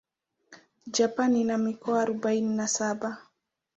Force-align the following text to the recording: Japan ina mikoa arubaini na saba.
Japan 0.95 1.35
ina 1.35 1.57
mikoa 1.57 2.01
arubaini 2.01 2.49
na 2.55 2.67
saba. 2.67 3.17